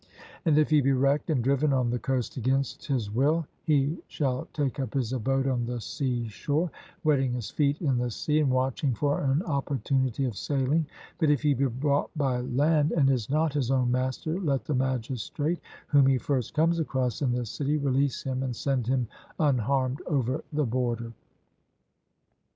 [0.45, 4.47] And if he be wrecked, and driven on the coast against his will, he shall
[4.51, 6.71] take up his abode on the seashore,
[7.03, 10.87] wetting his feet in the sea, and watching for an opportunity of sailing;
[11.19, 14.73] but if he be brought by land, and is not his own master, let the
[14.73, 15.59] magistrate
[15.89, 19.07] whom he first comes across in the city, release him and send him
[19.39, 21.13] unharmed over the border.